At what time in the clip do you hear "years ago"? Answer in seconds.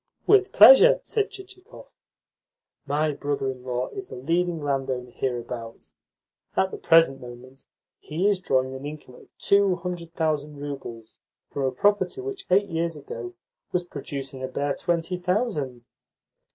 12.69-13.35